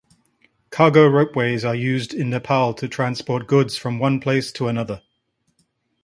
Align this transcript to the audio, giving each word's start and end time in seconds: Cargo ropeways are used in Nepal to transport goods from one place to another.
Cargo 0.71 1.07
ropeways 1.07 1.63
are 1.63 1.75
used 1.75 2.11
in 2.11 2.31
Nepal 2.31 2.73
to 2.73 2.87
transport 2.87 3.45
goods 3.45 3.77
from 3.77 3.99
one 3.99 4.19
place 4.19 4.51
to 4.53 4.67
another. 4.67 5.03